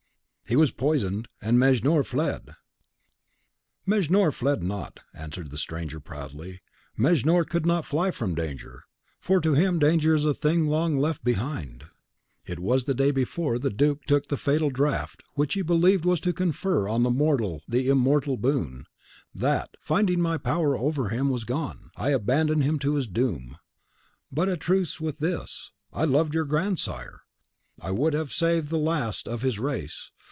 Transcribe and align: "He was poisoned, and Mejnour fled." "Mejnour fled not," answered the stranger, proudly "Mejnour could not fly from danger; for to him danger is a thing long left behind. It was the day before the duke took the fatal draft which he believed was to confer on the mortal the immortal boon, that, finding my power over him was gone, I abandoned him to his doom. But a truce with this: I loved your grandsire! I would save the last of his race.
"He 0.49 0.57
was 0.57 0.71
poisoned, 0.71 1.29
and 1.41 1.57
Mejnour 1.57 2.03
fled." 2.03 2.49
"Mejnour 3.85 4.33
fled 4.33 4.61
not," 4.61 4.99
answered 5.13 5.49
the 5.49 5.57
stranger, 5.57 6.01
proudly 6.01 6.59
"Mejnour 6.97 7.45
could 7.45 7.65
not 7.65 7.85
fly 7.85 8.11
from 8.11 8.35
danger; 8.35 8.83
for 9.21 9.39
to 9.39 9.53
him 9.53 9.79
danger 9.79 10.13
is 10.13 10.25
a 10.25 10.33
thing 10.33 10.67
long 10.67 10.99
left 10.99 11.23
behind. 11.23 11.85
It 12.45 12.59
was 12.59 12.83
the 12.83 12.93
day 12.93 13.11
before 13.11 13.59
the 13.59 13.69
duke 13.69 14.03
took 14.03 14.27
the 14.27 14.35
fatal 14.35 14.69
draft 14.69 15.23
which 15.35 15.53
he 15.53 15.61
believed 15.61 16.03
was 16.03 16.19
to 16.19 16.33
confer 16.33 16.85
on 16.85 17.03
the 17.03 17.09
mortal 17.11 17.61
the 17.65 17.87
immortal 17.87 18.35
boon, 18.35 18.87
that, 19.33 19.77
finding 19.79 20.19
my 20.19 20.37
power 20.37 20.77
over 20.77 21.07
him 21.07 21.29
was 21.29 21.45
gone, 21.45 21.91
I 21.95 22.09
abandoned 22.09 22.65
him 22.65 22.77
to 22.79 22.95
his 22.95 23.07
doom. 23.07 23.57
But 24.29 24.49
a 24.49 24.57
truce 24.57 24.99
with 24.99 25.19
this: 25.19 25.71
I 25.93 26.03
loved 26.03 26.33
your 26.35 26.43
grandsire! 26.45 27.21
I 27.81 27.91
would 27.91 28.15
save 28.31 28.67
the 28.67 28.77
last 28.77 29.29
of 29.29 29.43
his 29.43 29.57
race. 29.57 30.11